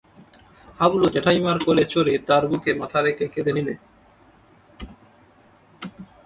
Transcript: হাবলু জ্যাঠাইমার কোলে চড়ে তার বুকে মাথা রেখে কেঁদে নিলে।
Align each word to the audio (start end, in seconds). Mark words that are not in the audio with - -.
হাবলু 0.79 1.05
জ্যাঠাইমার 1.13 1.57
কোলে 1.65 1.85
চড়ে 1.93 2.13
তার 2.27 2.43
বুকে 2.49 2.71
মাথা 2.73 2.99
রেখে 3.01 3.25
কেঁদে 3.33 3.51
নিলে। 3.57 3.73